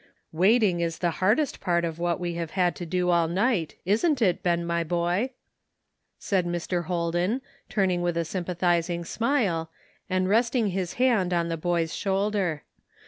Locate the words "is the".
0.79-1.11